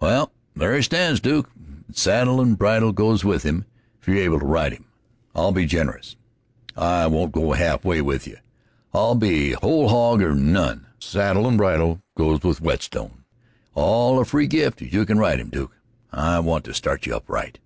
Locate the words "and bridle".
2.40-2.90, 11.46-12.00